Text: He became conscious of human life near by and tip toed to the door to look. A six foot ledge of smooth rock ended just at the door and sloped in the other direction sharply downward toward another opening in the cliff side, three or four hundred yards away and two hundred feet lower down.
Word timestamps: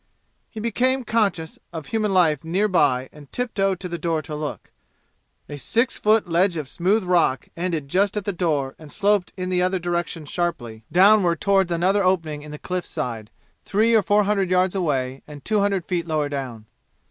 He 0.49 0.59
became 0.59 1.03
conscious 1.03 1.59
of 1.71 1.85
human 1.85 2.11
life 2.11 2.43
near 2.43 2.67
by 2.67 3.07
and 3.13 3.31
tip 3.31 3.53
toed 3.53 3.79
to 3.81 3.87
the 3.87 3.99
door 3.99 4.23
to 4.23 4.33
look. 4.33 4.71
A 5.47 5.59
six 5.59 5.95
foot 5.99 6.27
ledge 6.27 6.57
of 6.57 6.67
smooth 6.67 7.03
rock 7.03 7.49
ended 7.55 7.87
just 7.87 8.17
at 8.17 8.25
the 8.25 8.33
door 8.33 8.73
and 8.79 8.91
sloped 8.91 9.31
in 9.37 9.49
the 9.49 9.61
other 9.61 9.77
direction 9.77 10.25
sharply 10.25 10.83
downward 10.91 11.39
toward 11.39 11.69
another 11.69 12.03
opening 12.03 12.41
in 12.41 12.49
the 12.49 12.57
cliff 12.57 12.83
side, 12.83 13.29
three 13.63 13.93
or 13.93 14.01
four 14.01 14.23
hundred 14.23 14.49
yards 14.49 14.73
away 14.73 15.21
and 15.27 15.45
two 15.45 15.59
hundred 15.59 15.85
feet 15.85 16.07
lower 16.07 16.29
down. 16.29 16.65